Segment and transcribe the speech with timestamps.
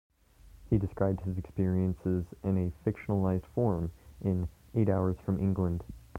[0.67, 5.83] He described his experiences in a fictionalised form in "Eight Hours from England".